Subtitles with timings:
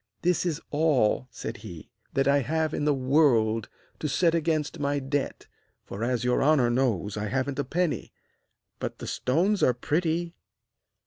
[0.23, 3.69] 'This is all,' said he, 'that I have in the world
[3.99, 5.45] to set against my debt,
[5.85, 8.11] for, as your honour knows, I haven't a penny,
[8.79, 10.33] but the stones are pretty!'